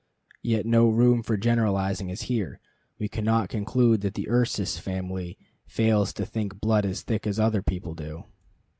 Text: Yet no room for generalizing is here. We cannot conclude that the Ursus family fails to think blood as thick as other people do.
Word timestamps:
Yet 0.41 0.65
no 0.65 0.89
room 0.89 1.21
for 1.21 1.37
generalizing 1.37 2.09
is 2.09 2.23
here. 2.23 2.59
We 2.97 3.07
cannot 3.07 3.49
conclude 3.49 4.01
that 4.01 4.15
the 4.15 4.27
Ursus 4.29 4.79
family 4.79 5.37
fails 5.67 6.11
to 6.13 6.25
think 6.25 6.59
blood 6.59 6.87
as 6.87 7.03
thick 7.03 7.27
as 7.27 7.39
other 7.39 7.61
people 7.61 7.93
do. 7.93 8.23